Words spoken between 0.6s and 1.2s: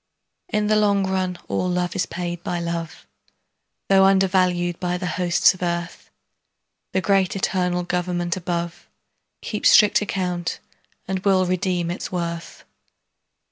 the long